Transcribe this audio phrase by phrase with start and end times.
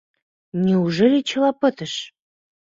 [0.65, 1.93] Неужели чыла пытыш?